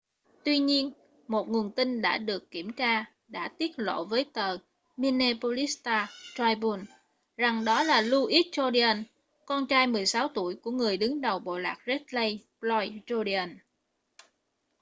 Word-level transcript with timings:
tuy 0.43 0.59
nhiên 0.59 0.91
một 1.27 1.49
nguồn 1.49 1.71
tin 1.71 2.01
đã 2.01 2.17
được 2.17 2.51
kiểm 2.51 2.73
tra 2.73 3.05
đã 3.27 3.47
tiết 3.57 3.79
lộ 3.79 4.05
với 4.05 4.25
tờ 4.33 4.57
minneapolis 4.97 5.77
star-tribune 5.83 6.83
rằng 7.37 7.65
đó 7.65 7.83
là 7.83 8.01
louis 8.01 8.45
jourdain 8.51 9.03
con 9.45 9.67
trai 9.67 9.87
16 9.87 10.27
tuổi 10.27 10.55
của 10.55 10.71
người 10.71 10.97
đứng 10.97 11.21
đầu 11.21 11.39
bộ 11.39 11.57
lạc 11.59 11.77
red 11.85 12.01
lake 12.09 12.35
floyd 12.59 12.99
jourdain 13.05 13.55